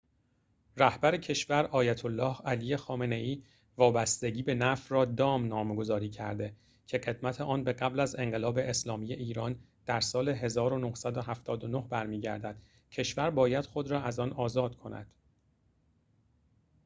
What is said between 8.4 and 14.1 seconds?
اسلامی ایران در سال ۱۹۷۹ برمی‌گردد کشور باید خود را